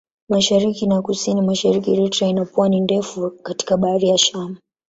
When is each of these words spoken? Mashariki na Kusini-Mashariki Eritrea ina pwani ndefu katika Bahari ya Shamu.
Mashariki 0.31 0.83
na 0.87 1.01
Kusini-Mashariki 1.01 1.89
Eritrea 1.91 2.29
ina 2.29 2.45
pwani 2.45 2.79
ndefu 2.79 3.31
katika 3.31 3.77
Bahari 3.77 4.09
ya 4.09 4.17
Shamu. 4.17 4.57